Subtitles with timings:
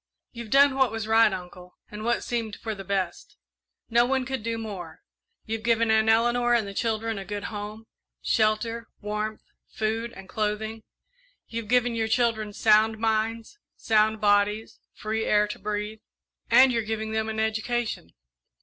[0.31, 3.37] "You've done what was right, Uncle, and what seemed for the best
[3.87, 5.03] no one could do more.
[5.45, 7.85] You've given Aunt Eleanor and the children a good home
[8.19, 10.81] shelter, warmth, food, and clothing.
[11.49, 15.99] You've given your children sound minds, sound bodies, free air to breathe,
[16.49, 18.15] and you're giving them an education.